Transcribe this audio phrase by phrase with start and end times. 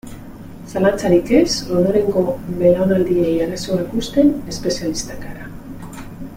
[0.69, 1.49] Zalantzarik ez,
[1.79, 2.23] ondorengo
[2.63, 5.51] belaunaldiei arazoak uzten espezialistak gara.